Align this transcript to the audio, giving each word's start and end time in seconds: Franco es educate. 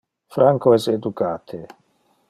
Franco 0.37 0.73
es 0.79 0.87
educate. 0.95 1.63